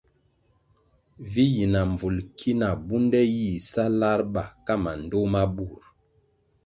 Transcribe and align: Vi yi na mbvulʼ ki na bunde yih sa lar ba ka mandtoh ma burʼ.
Vi 1.33 1.43
yi 1.55 1.65
na 1.73 1.81
mbvulʼ 1.91 2.27
ki 2.37 2.51
na 2.59 2.67
bunde 2.85 3.21
yih 3.35 3.57
sa 3.71 3.83
lar 3.99 4.19
ba 4.33 4.43
ka 4.65 4.73
mandtoh 4.83 5.25
ma 5.33 5.41
burʼ. 5.55 5.83